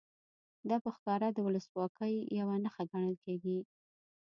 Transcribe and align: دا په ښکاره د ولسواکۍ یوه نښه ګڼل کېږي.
دا 0.69 0.77
په 0.83 0.89
ښکاره 0.95 1.27
د 1.33 1.37
ولسواکۍ 1.47 2.15
یوه 2.39 2.55
نښه 2.63 2.83
ګڼل 2.91 3.15
کېږي. 3.23 3.57